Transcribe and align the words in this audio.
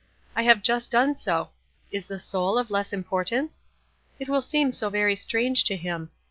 I 0.35 0.41
have 0.41 0.63
jvist 0.63 0.89
done 0.89 1.15
so. 1.15 1.51
Is 1.91 2.07
the 2.07 2.15
sonl 2.15 2.59
of 2.59 2.71
less 2.71 2.91
importance? 2.91 3.67
It 4.17 4.27
will 4.29 4.41
seem 4.41 4.73
so 4.73 4.89
very 4.89 5.13
strange 5.13 5.63
to 5.65 5.75
him. 5.77 6.09